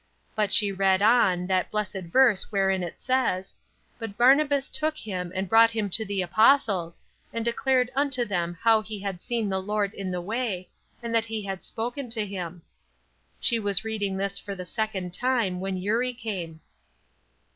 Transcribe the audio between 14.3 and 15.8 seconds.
for the second time, when